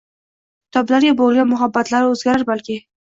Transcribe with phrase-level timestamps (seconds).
[0.71, 2.79] Kitoblarga boʻlgan munosabatlari oʻzgarar balki?